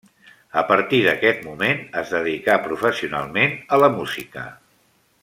A 0.61 0.61
partir 0.69 1.01
d'aquest 1.07 1.43
moment 1.49 1.83
es 2.01 2.15
dedica 2.17 2.57
professionalment 2.67 3.57
a 3.77 3.81
la 3.83 3.91
música. 3.99 4.47